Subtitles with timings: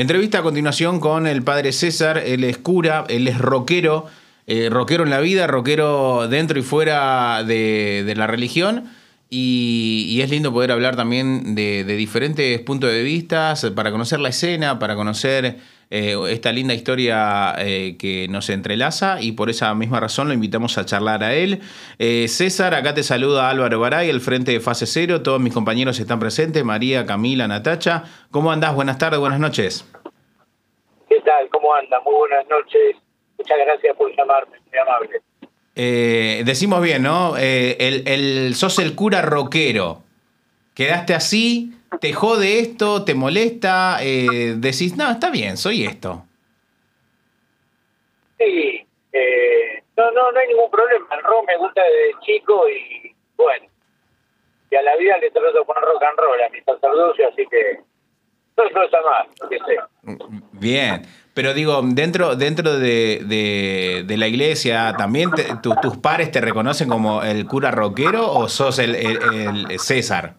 [0.00, 4.06] Entrevista a continuación con el padre César, él es cura, él es rockero,
[4.46, 8.84] eh, rockero en la vida, rockero dentro y fuera de, la religión.
[9.28, 14.78] Y, es lindo poder hablar también de, diferentes puntos de vista para conocer la escena,
[14.78, 15.58] para conocer
[15.90, 20.78] eh, esta linda historia eh, que nos entrelaza y por esa misma razón lo invitamos
[20.78, 21.60] a charlar a él.
[21.98, 26.18] César, acá te saluda Álvaro Baray, el frente de fase cero, todos mis compañeros están
[26.20, 28.04] presentes, María, Camila, Natacha.
[28.30, 28.74] ¿Cómo andás?
[28.74, 29.84] Buenas tardes, buenas noches.
[31.08, 31.48] ¿Qué tal?
[31.50, 32.00] ¿Cómo anda?
[32.00, 32.96] Muy buenas noches.
[33.36, 35.20] Muchas gracias por llamarme, muy amable.
[35.74, 37.36] Eh, decimos bien, ¿no?
[37.38, 40.02] Eh, el, sos el cura rockero.
[40.74, 46.24] Quedaste así, te jode esto, te molesta, eh, decís, no, está bien, soy esto.
[48.38, 48.86] Sí,
[49.96, 51.06] no, no, no hay ningún problema.
[51.14, 53.66] El rock me gusta desde chico y bueno,
[54.70, 57.80] y a la vida le trato con rock and roll a mi sacerdocio, así que
[58.56, 60.18] no es cosa más, lo que sé.
[60.52, 61.02] Bien.
[61.32, 65.30] Pero digo, dentro, dentro de, de, la iglesia, ¿también
[65.62, 70.34] tus pares te reconocen como el cura rockero o sos el, el, César?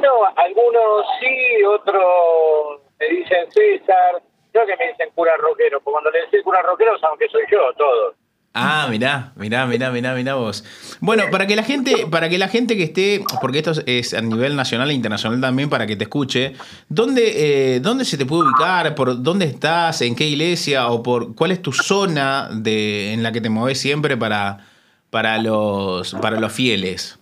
[0.00, 4.22] No, algunos sí, otros me dicen César,
[4.54, 7.42] yo que me dicen cura rockero, porque cuando le dicen cura rockero saben que soy
[7.50, 8.14] yo, todos.
[8.54, 10.64] Ah, mirá, mirá, mirá, mirá, mirá vos.
[11.00, 14.20] Bueno, para que la gente, para que la gente que esté, porque esto es a
[14.20, 16.54] nivel nacional e internacional también, para que te escuche,
[16.88, 18.94] ¿dónde, eh, dónde se te puede ubicar?
[18.94, 20.02] ¿Por dónde estás?
[20.02, 20.88] ¿En qué iglesia?
[20.88, 24.66] ¿O por cuál es tu zona de, en la que te mueves siempre para,
[25.10, 27.18] para los, para los fieles?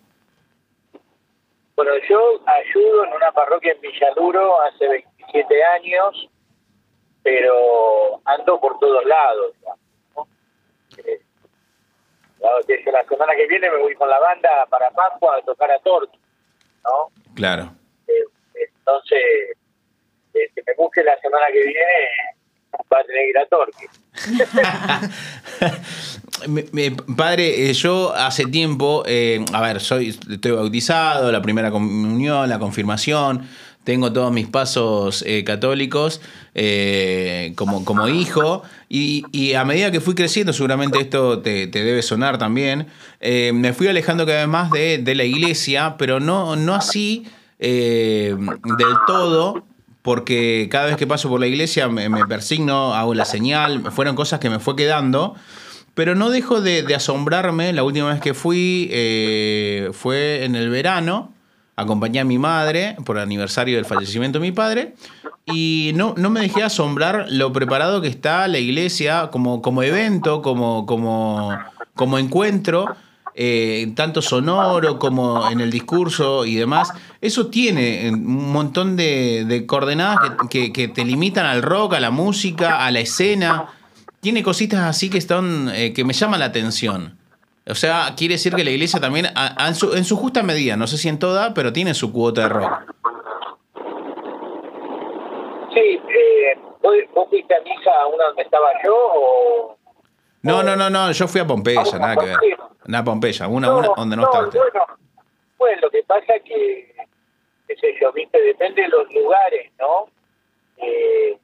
[1.76, 6.28] Bueno, yo ayudo en una parroquia en Villaduro hace 27 años,
[7.22, 9.52] pero ando por todos lados
[12.96, 16.18] la semana que viene me voy con la banda para Pascua a tocar a Torque,
[16.84, 17.10] ¿no?
[17.34, 17.70] Claro.
[18.08, 19.20] Eh, entonces,
[20.34, 22.10] eh, que me busque la semana que viene
[22.92, 23.86] va a tener que ir a Torque.
[27.16, 29.04] padre, eh, yo hace tiempo,
[29.52, 33.46] a ver, soy, estoy bautizado, la primera comunión, la confirmación,
[33.86, 36.20] tengo todos mis pasos eh, católicos
[36.56, 42.36] eh, como, como hijo y, a medida que fui creciendo, seguramente esto te, debe sonar
[42.36, 42.88] también,
[43.20, 47.26] eh, me fui alejando cada vez más de, la iglesia, pero no, no así
[47.60, 48.36] del
[49.06, 49.64] todo,
[50.02, 54.40] porque cada vez que paso por la iglesia me, persigno, hago la señal, fueron cosas
[54.40, 55.36] que me fue quedando.
[55.96, 58.88] Pero no dejo de, asombrarme, la última vez que fui
[59.92, 61.32] fue en el verano,
[61.74, 64.94] acompañé a mi madre por el aniversario del fallecimiento de mi padre
[65.46, 70.42] y no, no me dejé asombrar lo preparado que está la iglesia como, como evento,
[70.42, 71.56] como, como,
[71.94, 72.96] como encuentro,
[73.36, 76.92] eh, tanto sonoro como en el discurso y demás.
[77.20, 80.18] Eso tiene un montón de, coordenadas
[80.50, 83.66] que, te limitan al rock, a la música, a la escena.
[84.26, 87.16] Tiene cositas así que, están, eh, que me llaman la atención.
[87.64, 91.08] O sea, quiere decir que la iglesia también, en, su, justa medida, no sé si
[91.08, 92.72] en toda, pero tiene su cuota de rock.
[95.72, 99.78] Sí, eh, ¿vos, fuiste a misa a una donde estaba yo o...?
[100.42, 102.36] No, no, no, no, yo fui a Pompeya, nada que ver.
[102.86, 104.58] Nada, Pompeya, una, una donde no, está usted.
[104.58, 104.86] Bueno,
[105.56, 106.96] bueno, lo que pasa es que,
[107.68, 110.08] qué sé yo, viste, depende de los lugares, ¿no?
[110.78, 111.38] Eh,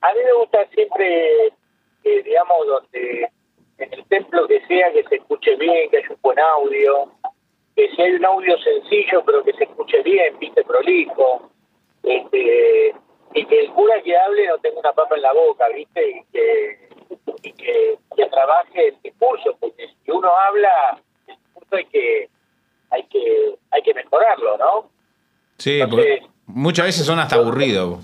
[0.00, 1.53] a mí me gusta siempre,
[2.04, 3.28] eh, digamos, donde
[3.78, 7.10] en el templo que sea que se escuche bien, que haya un buen audio,
[7.74, 11.50] que si hay un audio sencillo pero que se escuche bien, viste, prolijo,
[12.02, 12.94] este,
[13.34, 16.24] y que el cura que hable no tenga una papa en la boca, viste, y
[16.32, 16.88] que,
[17.42, 17.98] y que,
[18.30, 22.28] trabaje el discurso, porque si uno habla, el discurso hay que,
[22.90, 24.90] hay que, hay que mejorarlo, ¿no?
[25.58, 25.80] Sí,
[26.46, 27.98] muchas veces son hasta aburridos.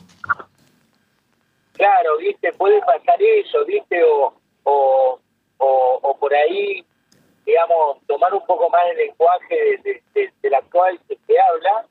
[1.81, 5.21] Claro, viste, puede pasar eso, viste, o, o
[5.61, 6.85] o, por ahí,
[7.45, 11.87] digamos, tomar un poco más el lenguaje de, del actual que se habla,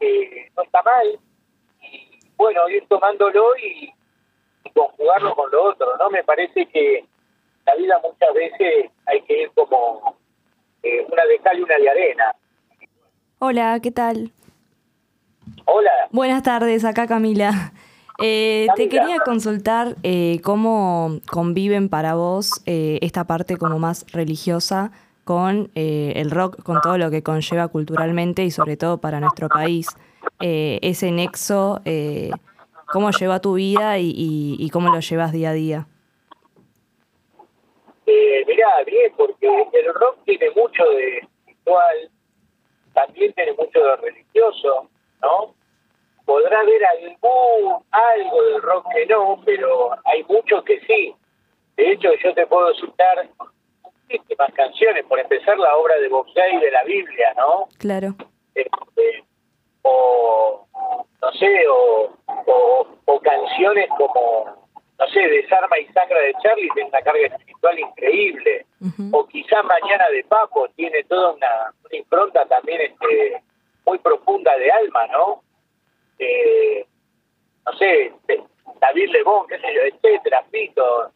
[0.00, 1.18] que no está mal,
[1.80, 3.92] y bueno, ir tomándolo y,
[4.74, 6.10] conjugarlo con lo otro, ¿no?
[6.10, 7.04] Me parece que
[7.64, 10.18] la vida muchas veces hay que ir como
[10.82, 12.36] eh, una de cal y una de arena.
[13.38, 14.32] Hola, ¿qué tal?
[15.64, 16.08] Hola.
[16.10, 17.72] Buenas tardes, acá Camila.
[18.18, 24.90] Eh, te quería consultar eh, cómo conviven para vos eh, esta parte como más religiosa
[25.24, 29.88] con el rock, con todo lo que conlleva culturalmente y sobre todo para nuestro país.
[30.38, 31.80] ese nexo,
[32.92, 35.86] cómo lleva tu vida y, cómo lo llevas día a día.
[38.06, 40.15] mirá, bien, porque el rock
[56.36, 57.66] 6 de la Biblia, ¿no?
[57.78, 58.14] Claro.
[58.54, 59.24] Este,
[59.82, 60.66] o,
[61.22, 62.10] no sé, o,
[63.06, 64.68] o, canciones como,
[64.98, 68.66] no sé, Desarma y Sacra de Charlie tiene una carga espiritual increíble.
[69.12, 73.42] O quizá Mañana de Papo tiene toda una, impronta también este,
[73.86, 75.42] muy profunda de alma, ¿no?
[76.18, 76.86] Eh,
[77.64, 78.12] no sé,
[78.80, 81.10] David Lebón, qué sé yo, etcétera, Fito,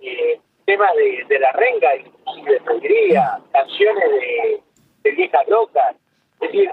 [0.00, 2.04] eh, temas de, de la renga y
[2.36, 4.62] inclusive te diría, canciones de,
[5.02, 5.96] de viejas locas.
[6.40, 6.70] Es decir,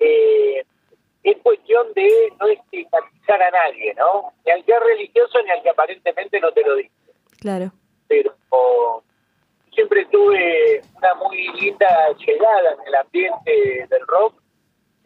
[0.00, 0.64] eh,
[1.22, 4.32] es cuestión de no estigmatizar a nadie, ¿no?
[4.44, 6.92] Ni al que es religioso ni al que aparentemente no te lo dice.
[7.40, 7.72] Claro.
[8.08, 8.34] Pero
[9.72, 14.40] siempre tuve una muy linda llegada en el ambiente del rock,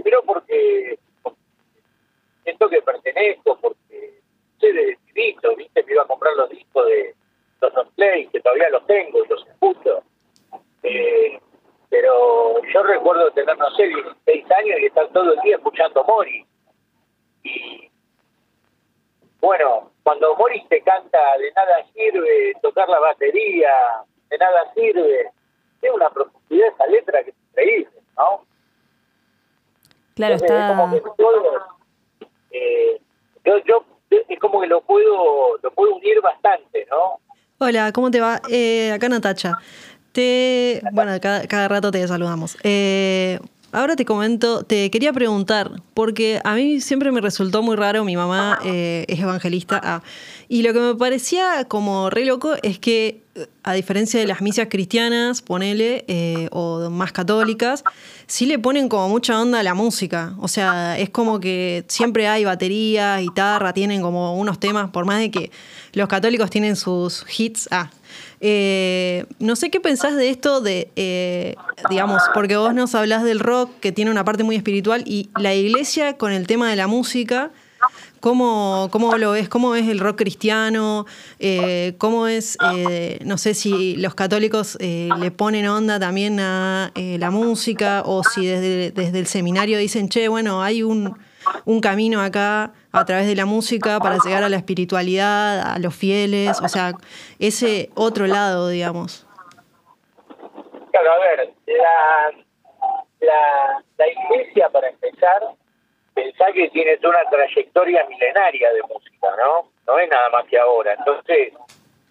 [0.02, 0.98] pero porque
[2.44, 4.20] siento que pertenezco, porque
[4.60, 7.14] sé de disco, viste, me iba a comprar los discos de
[7.60, 10.02] los play, que todavía los tengo y los escucho.
[10.82, 11.38] Eh,
[11.88, 16.46] pero yo recuerdo tener, no sé, 16 años y estar todo el día escuchando Mori.
[17.42, 17.90] Y
[19.40, 23.70] bueno, cuando Mori te canta de nada sirve tocar la batería,
[24.28, 25.30] de nada sirve,
[25.80, 28.44] tiene una profundidad esa letra que es increíble, ¿no?
[30.14, 30.90] Claro, está...
[32.52, 33.00] Eh,
[33.44, 37.20] yo, yo es como que lo puedo, lo puedo unir bastante, ¿no?
[37.62, 38.40] Hola, ¿cómo te va?
[38.48, 39.58] Eh, acá Natacha.
[40.12, 42.56] Te, bueno, cada, rato te saludamos.
[42.62, 43.38] Eh,
[43.72, 48.16] ahora te comento, te quería preguntar, porque a mí siempre me resultó muy raro, mi
[48.16, 50.02] mamá eh, es evangelista, ah,
[50.48, 53.22] y lo que me parecía como re loco es que,
[53.62, 57.84] a diferencia de las misas cristianas, ponele, eh, o más católicas,
[58.26, 60.34] sí le ponen como mucha onda a la música.
[60.40, 65.20] O sea, es como que siempre hay batería, guitarra, tienen como unos temas, por más
[65.20, 65.50] de que
[65.92, 67.90] los católicos tienen sus hits, ah,
[68.40, 71.54] eh, no sé qué pensás de esto de, eh,
[71.88, 75.54] digamos, porque vos nos hablás del rock que tiene una parte muy espiritual y la
[75.54, 77.50] iglesia con el tema de la música,
[78.20, 79.48] ¿cómo, cómo lo ves?
[79.48, 81.06] ¿Cómo es el rock cristiano?
[81.38, 82.56] Eh, ¿Cómo es,
[83.24, 88.90] no sé si los católicos le ponen onda también a la música o si desde,
[88.90, 91.14] desde el seminario dicen, che, bueno, hay un
[91.64, 95.94] un camino acá a través de la música para llegar a la espiritualidad, a los
[95.94, 96.92] fieles, o sea,
[97.38, 99.26] ese otro lado, digamos.
[100.90, 102.32] Claro, a ver, la,
[103.20, 105.42] la, la iglesia, para empezar,
[106.14, 109.70] pensá que tiene toda una trayectoria milenaria de música, ¿no?
[109.86, 110.94] No es nada más que ahora.
[110.94, 111.52] Entonces,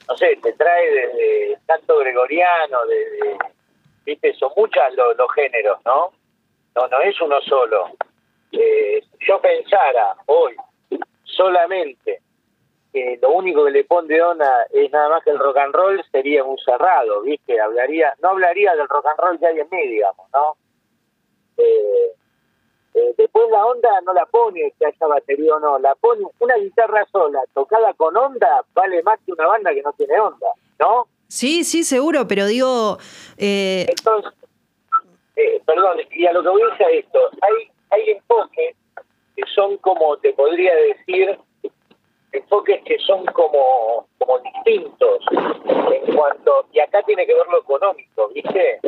[0.08, 3.38] no sé, te trae desde canto gregoriano, desde,
[4.06, 6.12] viste, son muchos los, los géneros, ¿no?
[6.76, 7.92] No, no es uno solo
[8.52, 10.56] eh, yo pensara hoy
[11.24, 12.20] solamente
[12.92, 16.04] que lo único que le pone onda es nada más que el rock and roll,
[16.12, 17.62] sería un cerrado, ¿viste?
[17.62, 20.56] Hablaría, no hablaría del rock and roll que hay en mí, digamos, ¿no?
[21.58, 22.12] Eh,
[22.96, 26.56] eh, después la onda no la pone que haya batería o no, la pone una
[26.56, 30.48] guitarra sola, tocada con onda, vale más que una banda que no tiene onda,
[30.80, 31.08] ¿no?
[31.28, 32.98] Sí, sí, seguro, pero digo...
[33.38, 33.86] Eh...
[33.88, 34.34] Entonces,
[35.36, 38.76] eh, perdón, y a lo que voy a decir esto, hay hay enfoques
[39.40, 41.38] que son como, te podría decir,
[42.32, 48.30] enfoques que son como, como distintos en cuanto, y acá tiene que ver lo económico,
[48.30, 48.80] ¿viste?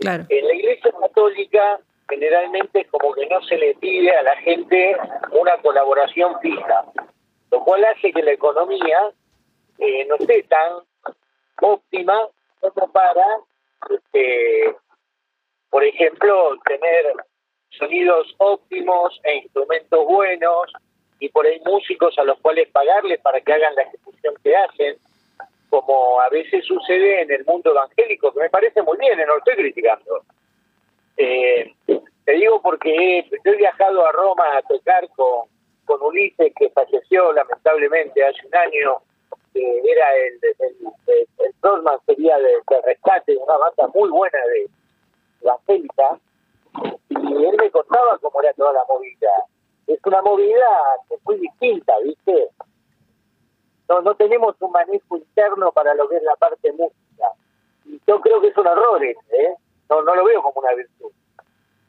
[0.00, 0.24] Claro.
[0.28, 4.96] En la iglesia católica generalmente como que no se le pide a la gente
[5.30, 6.84] una colaboración fija,
[7.50, 9.12] lo cual hace que la economía
[9.78, 10.82] eh, no esté tan
[11.60, 12.28] óptima
[12.60, 13.24] como para,
[13.88, 14.74] este,
[15.70, 17.14] por ejemplo, tener
[17.78, 20.72] sonidos óptimos e instrumentos buenos
[21.18, 24.96] y por ahí músicos a los cuales pagarles para que hagan la ejecución que hacen,
[25.70, 29.38] como a veces sucede en el mundo evangélico, que me parece muy bien, no lo
[29.38, 30.22] estoy criticando.
[31.16, 31.72] Eh,
[32.24, 35.48] te digo porque he, viajado a Roma a tocar con,
[35.84, 38.96] con Ulises, que falleció lamentablemente hace un año,
[39.54, 40.76] que era el, el,
[41.06, 44.66] el, sería de, de rescate, una banda muy buena de
[45.40, 46.18] evangélica,
[47.08, 49.28] y él me contaba cómo era toda la movida.
[49.86, 50.66] Es una movida
[51.08, 52.48] que es muy distinta, ¿viste?
[53.88, 57.26] No, no tenemos un manejo interno para lo que es la parte música.
[57.84, 59.16] Y yo creo que es un error ¿eh?
[59.90, 61.10] No, no lo veo como una virtud.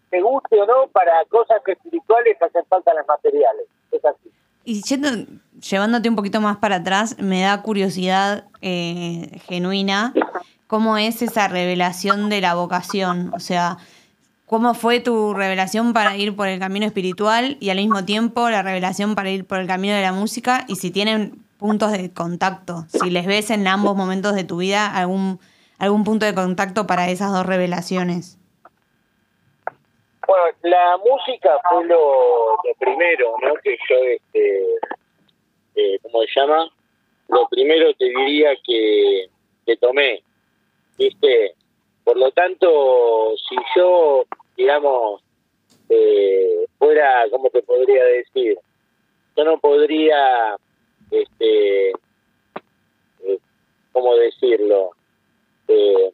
[0.09, 3.67] Te guste o no, para cosas espirituales hacen falta las materiales.
[3.91, 4.31] Es así.
[4.65, 4.81] Y
[5.59, 10.13] llevándote un poquito más para atrás, me da curiosidad eh, genuina
[10.67, 13.31] cómo es esa revelación de la vocación.
[13.33, 13.77] O sea,
[14.45, 18.61] ¿Cómo fue tu revelación para ir por el camino espiritual y al mismo tiempo la
[18.61, 20.65] revelación para ir por el camino de la música?
[20.67, 24.85] Y si tienen puntos de contacto, si les ves en ambos momentos de tu vida
[24.85, 25.39] algún,
[25.79, 28.37] algún punto de contacto para esas dos revelaciones.
[30.27, 33.53] Bueno, la música fue lo, primero, ¿no?
[33.63, 34.63] Que yo, este,
[35.75, 36.69] eh, ¿cómo se llama?
[37.29, 39.29] Lo primero te diría que,
[39.65, 40.21] que tomé,
[40.97, 41.55] ¿viste?
[42.03, 44.25] Por lo tanto, si yo,
[44.57, 45.21] digamos,
[45.89, 48.57] eh, fuera, ¿cómo te podría decir?
[49.35, 50.57] Yo no podría,
[51.11, 53.39] este, eh,
[53.91, 54.91] ¿cómo decirlo?
[55.67, 56.11] Eh,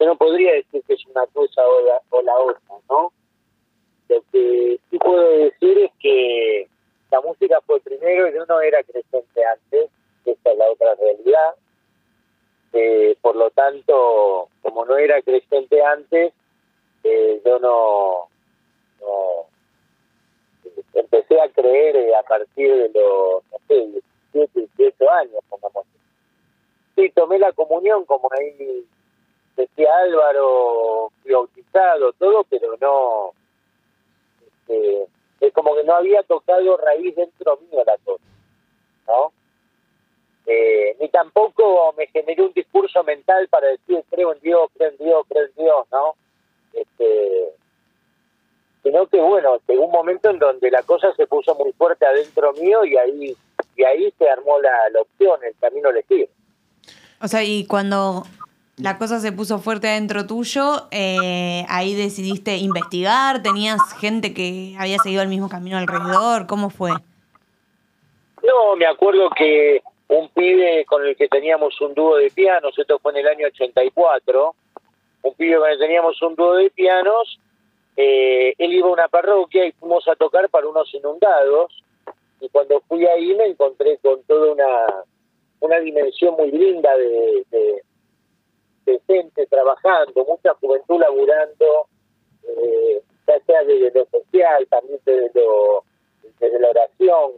[0.00, 3.12] yo no podría decir que es una cosa o la, o la otra, ¿no?
[4.08, 6.68] Lo que sí puedo decir es que
[7.10, 9.90] la música fue primero y yo no era creyente antes,
[10.24, 11.54] esta es la otra realidad.
[12.72, 16.32] Eh, por lo tanto, como no era creyente antes,
[17.04, 18.28] eh, yo no,
[19.00, 19.46] no
[20.94, 23.74] empecé a creer eh, a partir de los, no sé,
[24.32, 25.84] 17, 18 años, pongamos.
[26.96, 28.86] Sí, tomé la comunión, como ahí
[29.56, 33.32] decía Álvaro, bautizado, todo, pero no,
[34.46, 35.06] este,
[35.40, 38.24] es como que no había tocado raíz dentro mío la cosa,
[39.06, 39.32] ¿no?
[40.46, 44.96] Eh, ni tampoco me generé un discurso mental para decir creo en Dios, creo en
[44.98, 46.14] Dios, creo en Dios, ¿no?
[46.72, 47.52] Este,
[48.82, 52.52] sino que bueno, llegó un momento en donde la cosa se puso muy fuerte adentro
[52.54, 53.36] mío y ahí
[53.76, 56.28] y ahí se armó la, la opción, el camino elegir.
[57.20, 58.24] O sea, y cuando
[58.76, 64.98] la cosa se puso fuerte adentro tuyo, eh, ahí decidiste investigar, tenías gente que había
[64.98, 66.90] seguido el mismo camino alrededor, ¿cómo fue?
[68.42, 72.98] No, me acuerdo que un pibe con el que teníamos un dúo de pianos, esto
[72.98, 74.54] fue en el año 84,
[75.22, 77.38] un pibe con el que teníamos un dúo de pianos,
[77.96, 81.82] eh, él iba a una parroquia y fuimos a tocar para unos inundados,
[82.40, 84.86] y cuando fui ahí me encontré con toda una,
[85.60, 87.82] una dimensión muy linda de,
[89.06, 91.86] gente trabajando, mucha juventud laburando,
[92.46, 95.84] eh, ya sea desde lo social, también desde, lo,
[96.38, 97.32] desde la oración,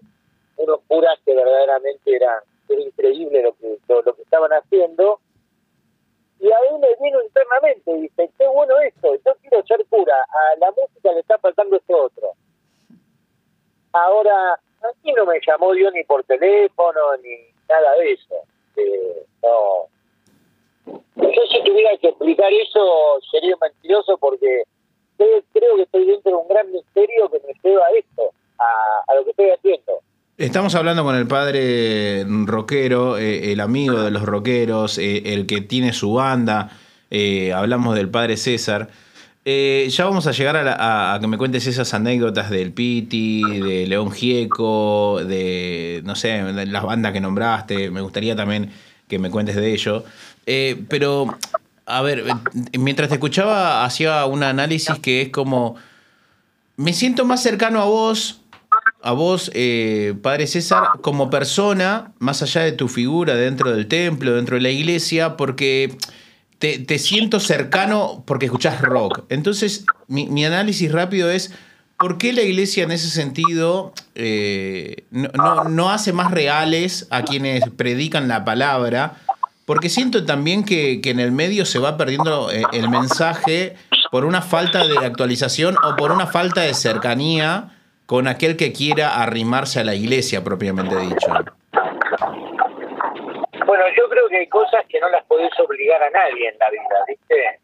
[0.56, 5.20] unos curas que verdaderamente eran era increíble lo que lo, lo, que estaban haciendo.
[6.40, 10.58] Y ahí me vino internamente y dice qué bueno esto yo quiero ser cura a
[10.58, 12.32] la música le está faltando este otro
[13.92, 17.30] ahora aquí no me llamó Dios ni por teléfono ni
[17.68, 18.34] nada de eso
[18.76, 19.88] eh, no.
[21.16, 24.64] Yo si tuviera que explicar eso sería mentiroso porque
[25.16, 29.14] creo que estoy dentro de un gran misterio que me lleva a esto a, a
[29.14, 30.00] lo que estoy haciendo
[30.44, 35.62] Estamos hablando con el padre rockero, eh, el amigo de los rockeros, eh, el que
[35.62, 36.68] tiene su banda.
[37.10, 38.90] Eh, hablamos del padre César.
[39.46, 45.24] ya vamos a llegar a, que me cuentes esas anécdotas del Piti, de León Gieco,
[45.24, 47.90] de, no sé, de las bandas que nombraste.
[47.90, 48.70] Me gustaría también
[49.08, 50.04] que me cuentes de ello.
[50.90, 51.38] pero,
[51.86, 52.22] a ver,
[52.78, 55.76] mientras te escuchaba, hacía un análisis que es como,
[56.76, 58.43] me siento más cercano a vos
[59.04, 64.34] a vos, eh, Padre César, como persona, más allá de tu figura dentro del templo,
[64.34, 65.94] dentro de la iglesia, porque
[66.58, 69.24] te, siento cercano porque escuchás rock.
[69.28, 71.52] Entonces, mi, mi, análisis rápido es,
[71.98, 77.24] ¿por qué la iglesia en ese sentido eh, no, no, no, hace más reales a
[77.24, 79.18] quienes predican la palabra?
[79.66, 83.76] Porque siento también que, que en el medio se va perdiendo eh, el mensaje
[84.10, 87.73] por una falta de actualización o por una falta de cercanía
[88.06, 91.32] con aquel que quiera arrimarse a la iglesia propiamente dicho?
[93.66, 96.70] Bueno, yo creo que hay cosas que no las podés obligar a nadie en la
[96.70, 97.60] vida, ¿viste?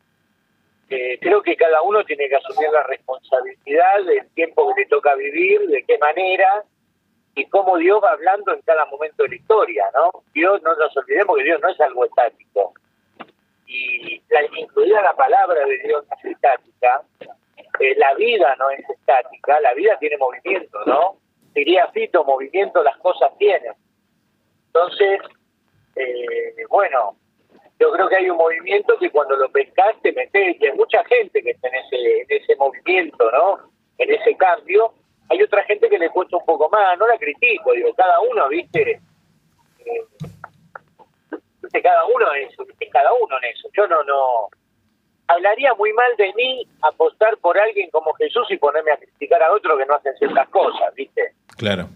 [0.88, 5.14] Eh, creo que cada uno tiene que asumir la responsabilidad del tiempo que le toca
[5.14, 6.64] vivir, de qué manera
[7.36, 10.10] y cómo Dios va hablando en cada momento de la historia, ¿no?
[10.34, 12.74] Dios, no nos olvidemos que Dios no es algo estático.
[13.66, 17.02] Y la, incluida la palabra de Dios estática,
[17.96, 21.16] la vida no es estática, la vida tiene movimiento, ¿no?
[21.54, 23.72] Diría Fito, movimiento las cosas tienen.
[24.66, 25.20] Entonces,
[25.96, 27.16] eh, bueno,
[27.78, 31.02] yo creo que hay un movimiento que cuando lo pescas te metes, y hay mucha
[31.04, 33.58] gente que está en ese, en ese movimiento, ¿no?
[33.98, 34.92] En ese cambio.
[35.30, 38.48] Hay otra gente que le cuesta un poco más, no la critico, digo, cada uno,
[38.48, 39.00] viste,
[39.86, 40.06] eh,
[41.82, 42.54] cada uno es,
[42.92, 43.68] cada uno en eso.
[43.72, 44.48] Yo no, no,
[45.30, 49.52] hablaría muy mal de mí apostar por alguien como Jesús y ponerme a criticar a
[49.52, 51.32] otro que no hacen ciertas cosas, ¿viste?
[51.56, 51.88] Claro.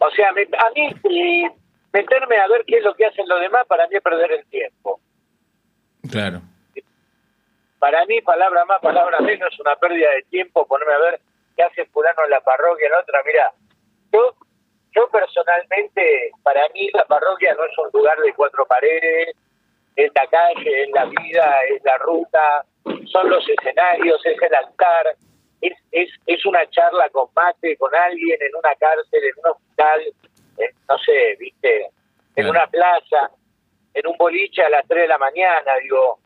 [0.00, 1.50] O sea, me, a mí eh,
[1.92, 4.46] meterme a ver qué es lo que hacen los demás para mí es perder el
[4.46, 5.00] tiempo.
[6.10, 6.40] Claro.
[7.78, 11.20] para mí, palabra más, palabra menos, es una pérdida de tiempo ponerme a ver
[11.56, 13.20] qué hace fulano en la parroquia, en otra.
[13.26, 13.52] Mira,
[14.12, 14.34] yo,
[14.92, 19.36] yo personalmente, para mí la parroquia no es un lugar de cuatro paredes,
[19.98, 22.64] es la calle, es la vida, es la ruta,
[23.06, 25.16] son los escenarios, es el altar,
[25.60, 30.00] es, es, es una charla con mate, con alguien en una cárcel, en un hospital,
[30.88, 31.88] no sé, viste,
[32.36, 33.32] en una plaza,
[33.92, 36.20] en un boliche a las 3 de la mañana, digo,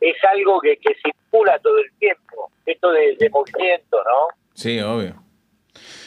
[0.00, 4.28] es algo que, que circula todo el tiempo, esto de, movimiento, ¿no?
[4.54, 5.16] Sí, obvio.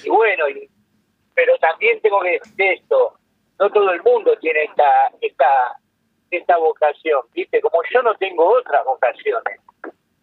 [0.06, 0.46] Y bueno,
[1.36, 3.20] pero también tengo que decir esto,
[3.60, 5.78] no todo el mundo tiene esta, esta,
[6.32, 7.62] esta vocación, ¿viste?
[7.62, 9.60] Como yo no tengo otras vocaciones.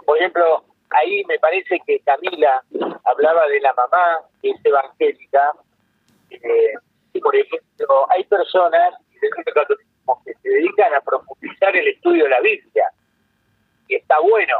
[0.05, 2.63] Por ejemplo, ahí me parece que Camila
[3.05, 5.53] hablaba de la mamá, que es evangélica,
[6.31, 6.75] eh,
[7.13, 8.95] y por ejemplo, hay personas
[10.25, 12.91] que se dedican a profundizar el estudio de la Biblia,
[13.89, 14.55] y está bueno.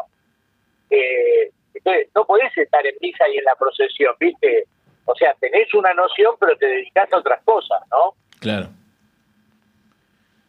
[0.91, 4.65] Eh, entonces, no podés estar en misa y en la procesión, ¿viste?
[5.05, 8.15] O sea, tenés una noción, pero te dedicas a otras cosas, ¿no?
[8.41, 8.69] Claro.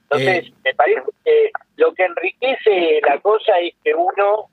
[0.09, 0.53] Entonces, eh.
[0.63, 4.49] me parece que lo que enriquece la cosa es que uno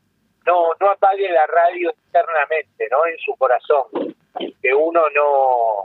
[0.46, 3.06] no, no apague la radio internamente, ¿no?
[3.06, 4.14] En su corazón.
[4.60, 5.84] Que uno no,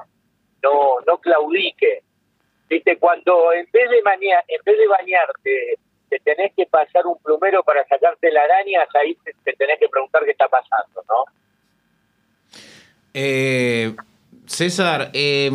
[0.64, 2.02] no, no claudique.
[2.68, 7.18] Viste, cuando en vez de bañar, en vez de bañarte, te tenés que pasar un
[7.20, 11.26] plumero para sacarte la araña, ahí te, tenés que preguntar qué está pasando, ¿no?
[13.14, 13.96] Eh,
[14.46, 15.52] César, eh,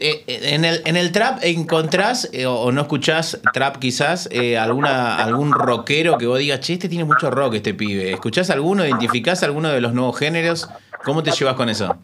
[0.00, 4.28] eh, en, el, en el trap encontrás o no escuchás trap quizás
[4.58, 8.12] alguna algún rockero que vos digas, che, este tiene mucho rock este pibe.
[8.12, 8.84] ¿Escuchás alguno?
[8.84, 10.68] ¿Identificás alguno de los nuevos géneros?
[11.04, 11.96] ¿Cómo te llevas con eso?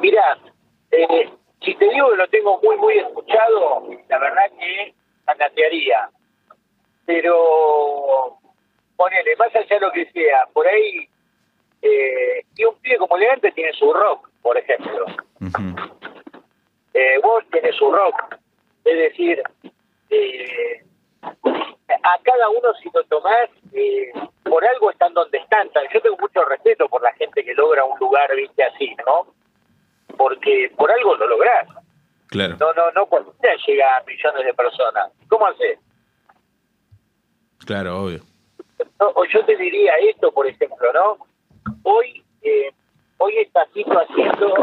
[0.00, 0.38] Mira,
[0.90, 1.30] eh,
[1.64, 4.94] si te digo que lo tengo muy, muy escuchado, la verdad que
[5.26, 6.10] anatearía.
[7.06, 8.38] Pero,
[8.96, 11.08] ponele, más allá de lo que sea, por ahí,
[11.82, 15.06] eh, y un pibe como elegante tiene su rock, por ejemplo.
[16.94, 18.36] Eh, vos tenés su rock.
[18.84, 19.42] Es decir,
[20.10, 20.84] eh,
[21.22, 24.12] a cada uno si lo tomás, eh,
[24.44, 25.68] por algo están donde están.
[25.92, 29.34] Yo tengo mucho respeto por la gente que logra un lugar, viste, así, ¿no?
[30.16, 31.68] porque por algo lo lográs.
[32.28, 32.56] Claro.
[32.58, 35.12] No, no, no cualquiera llega a millones de personas.
[35.28, 35.78] ¿Cómo haces?
[37.64, 38.20] Claro, obvio.
[38.98, 41.18] o yo te diría esto, por ejemplo, ¿no?
[41.82, 42.70] Hoy, eh,
[43.18, 44.54] hoy está Tito haciendo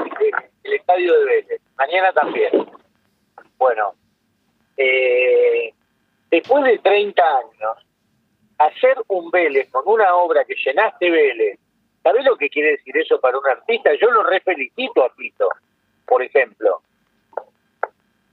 [0.63, 1.61] el, estadio de Vélez,
[2.01, 2.69] mañana también.
[3.57, 3.93] Bueno,
[4.77, 5.73] eh,
[6.29, 7.85] después de 30 años,
[8.57, 11.59] hacer un Vélez con una obra que llenaste Vélez,
[12.03, 13.91] ¿Sabés lo que quiere decir eso para un artista?
[14.01, 15.47] Yo lo refelicito a Pito,
[16.07, 16.81] por ejemplo.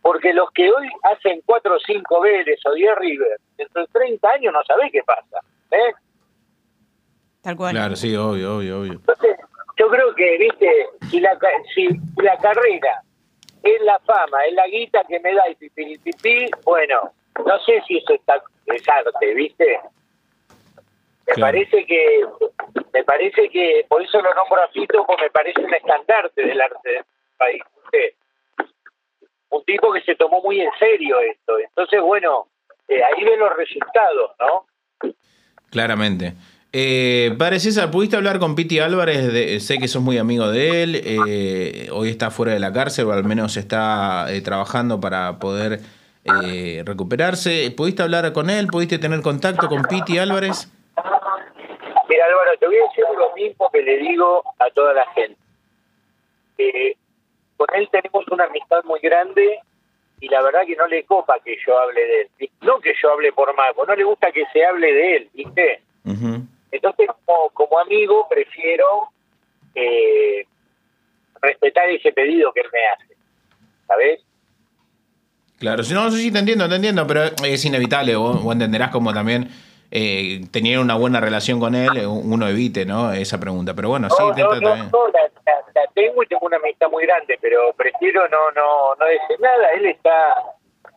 [0.01, 4.27] Porque los que hoy hacen cuatro o cinco Vélez o 10 River, dentro de 30
[4.27, 5.41] años no sabés qué pasa.
[5.71, 5.93] ¿eh?
[7.43, 7.73] Tal cual.
[7.73, 8.93] Claro, sí, obvio, obvio, obvio.
[8.93, 9.37] Entonces,
[9.77, 11.39] yo creo que, viste, si la,
[11.75, 11.89] si
[12.23, 13.03] la carrera
[13.63, 15.55] es la fama, es la guita que me da y
[15.99, 17.13] pipi, bueno,
[17.45, 19.81] no sé si eso está, es arte, ¿viste?
[21.27, 22.25] Me parece que,
[22.93, 26.61] me parece que, por eso lo nombro a Fito, porque me parece un estandarte del
[26.61, 27.05] arte del
[27.37, 27.63] país.
[29.51, 31.59] Un tipo que se tomó muy en serio esto.
[31.59, 32.49] Entonces, bueno,
[32.89, 35.13] eh, ahí ven los resultados, ¿no?
[35.71, 36.33] Claramente.
[36.73, 39.65] Eh, padre César, ¿pudiste hablar con Piti Álvarez?
[39.65, 41.03] sé que sos muy amigo de él.
[41.03, 45.81] Eh, hoy está fuera de la cárcel, o al menos está eh, trabajando para poder
[46.85, 47.73] recuperarse.
[47.75, 48.67] ¿Pudiste hablar con él?
[48.67, 50.71] ¿Pudiste tener contacto con Piti Álvarez?
[52.09, 55.39] Mira, Álvaro, te voy a decir lo mismo que le digo a toda la gente.
[57.57, 59.61] con él tenemos una amistad muy grande
[60.21, 62.51] y la verdad que no le copa que yo hable de él.
[62.61, 65.81] No que yo hable por Mago, no le gusta que se hable de él, ¿viste?
[66.71, 67.09] Entonces,
[67.53, 69.09] como, amigo, prefiero
[69.75, 70.47] eh,
[71.41, 73.17] respetar ese pedido que él me hace.
[73.87, 74.21] ¿Sabes?
[75.59, 78.91] Claro, si no, no sé si te entiendo, te entiendo, pero es inevitable, o entenderás
[78.91, 79.49] como también
[79.91, 83.13] eh, tener una buena relación con él, uno evite ¿no?
[83.13, 83.75] esa pregunta.
[83.75, 85.31] Pero bueno, sí, no, no, no, la,
[85.95, 89.71] tengo y tengo una amistad muy grande, pero prefiero no, no, no decir nada.
[89.75, 90.35] Él está.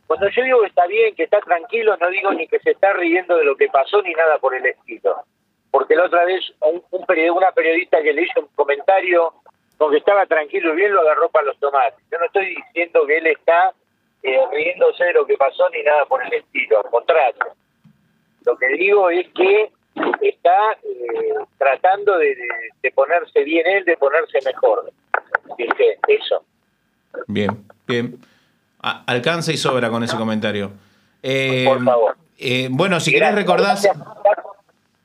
[0.08, 2.92] Cuando yo digo que está bien, que está tranquilo, no digo ni que se está
[2.94, 5.24] riendo de lo que pasó ni nada por el estilo.
[5.72, 9.34] Porque la otra vez un, una periodista que le hizo un comentario
[9.78, 12.00] con que estaba tranquilo y bien lo agarró para los tomates.
[12.12, 13.74] Yo no estoy diciendo que él está
[14.22, 17.56] eh, riéndose de lo que pasó ni nada por el estilo, al contrario
[18.46, 19.72] lo que digo es que
[20.22, 22.36] está eh, tratando de,
[22.94, 24.92] ponerse bien él, de ponerse mejor.
[25.58, 26.00] ¿Viste?
[26.08, 26.44] Eso.
[27.28, 28.18] Bien, bien.
[28.82, 30.72] alcanza y sobra con ese comentario.
[31.22, 32.16] Eh, Por favor.
[32.38, 33.78] Eh, bueno, si querés recordar...
[33.82, 33.98] Gracias,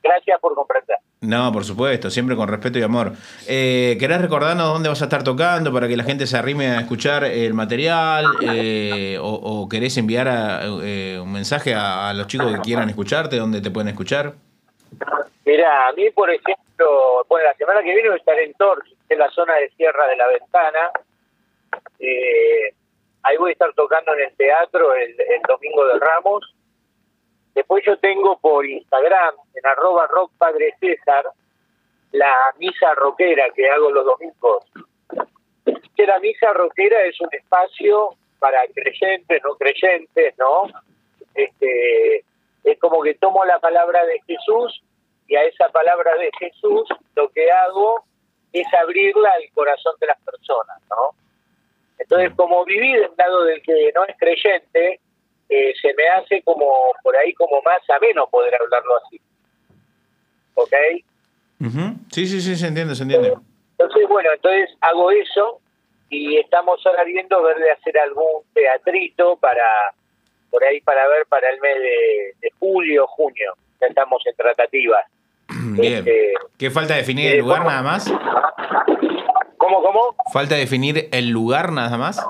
[0.07, 0.97] Gracias por comprender.
[1.21, 3.11] No, por supuesto, siempre con respeto y amor.
[3.47, 6.79] Eh, ¿Querés recordarnos dónde vas a estar tocando para que la gente se arrime a
[6.79, 8.25] escuchar el material?
[8.41, 12.87] Eh, o, o querés enviar a- eh, un mensaje a, a los chicos que quieran
[12.89, 13.37] escucharte?
[13.37, 14.33] ¿Dónde te pueden escuchar?
[15.45, 18.93] Mira, a mí, por ejemplo, bueno, la semana que viene voy a estar en Torres,
[19.09, 20.79] en la zona de Sierra de la Ventana.
[21.99, 22.73] Eh,
[23.23, 26.53] ahí voy a estar tocando en el teatro el, el domingo de Ramos.
[27.57, 31.25] Después yo tengo por Instagram, en arroba rock padre César,
[32.11, 34.63] la misa rockera que hago los domingos.
[35.95, 40.65] Que la misa rockera es un espacio para creyentes, no creyentes, ¿no?
[41.33, 42.23] Este,
[42.63, 44.79] es como que tomo la palabra de Jesús
[45.27, 48.03] y a esa palabra de Jesús lo que hago
[48.53, 51.15] es abrirla al corazón de las personas, ¿no?
[51.97, 54.99] Entonces, como viví del lado del que no es creyente,
[55.49, 59.19] eh, se me hace como por ahí como más ameno poder hablarlo así.
[60.55, 60.73] ¿Ok?
[62.11, 63.33] Sí, sí, sí, se entiende, se entiende.
[63.77, 65.59] Entonces, bueno, entonces hago eso
[66.09, 69.65] y estamos ahora viendo ver de hacer algún teatrito para
[70.49, 73.53] por ahí para ver para el mes de, de julio, junio.
[73.81, 75.05] Ya estamos en tratativas.
[75.49, 75.99] Bien.
[75.99, 77.69] Este, ¿Qué falta definir el eh, lugar ¿cómo?
[77.69, 78.11] nada más?
[79.57, 80.15] ¿Cómo, cómo?
[80.31, 82.25] ¿Falta definir el lugar nada más?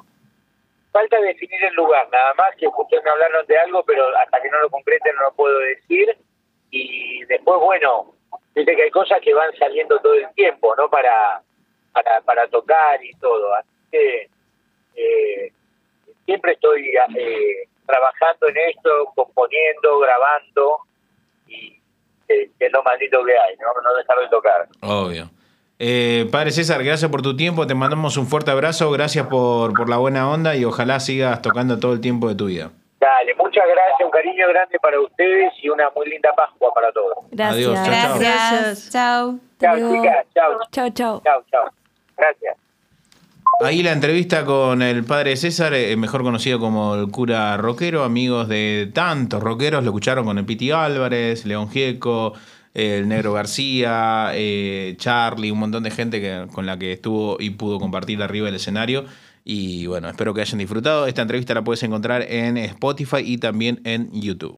[0.97, 4.49] Falta definir el lugar, nada más que ustedes me hablaron de algo, pero hasta que
[4.49, 6.17] no lo concreten no lo puedo decir.
[6.71, 8.15] Y después, bueno,
[8.55, 10.89] dice que hay cosas que van saliendo todo el tiempo, ¿no?
[10.89, 11.39] Para,
[11.93, 13.53] para, para tocar y todo.
[13.53, 14.29] Así que
[14.95, 15.51] eh,
[16.25, 20.79] siempre estoy eh, trabajando en esto, componiendo, grabando,
[21.45, 21.79] y
[22.27, 23.67] eh, es lo maldito que hay, ¿no?
[23.83, 24.67] No dejar de tocar.
[24.81, 25.29] Obvio.
[25.79, 29.89] Eh, padre César, gracias por tu tiempo, te mandamos un fuerte abrazo, gracias por, por
[29.89, 32.71] la buena onda y ojalá sigas tocando todo el tiempo de tu vida.
[32.99, 37.17] Dale, muchas gracias, un cariño grande para ustedes y una muy linda Pascua para todos.
[37.29, 37.67] Gracias.
[37.67, 38.19] Adiós, chao, chao.
[38.19, 38.51] Gracias.
[38.61, 38.89] Gracias.
[38.91, 39.39] Chao.
[39.59, 39.95] Chao, luego.
[39.95, 41.21] chicas, chao, Chao, chao.
[41.23, 41.69] chao, chao.
[42.17, 42.57] Gracias.
[43.59, 48.47] Ahí la entrevista con el padre César, eh, mejor conocido como el cura rockero, amigos
[48.47, 52.33] de tantos rockeros, lo escucharon con el Piti Álvarez, León Gieco,
[52.77, 57.79] el Negro García, eh, Charlie, un montón de gente con la que estuvo y pudo
[57.79, 59.05] compartir arriba del escenario.
[59.43, 61.07] Y bueno, espero que hayan disfrutado.
[61.07, 64.45] Esta entrevista la puedes encontrar en Spotify y también en YouTube.